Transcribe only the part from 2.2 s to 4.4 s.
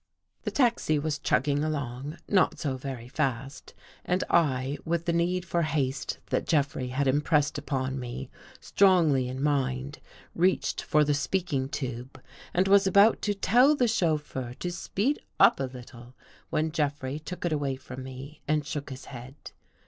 not so very fast, and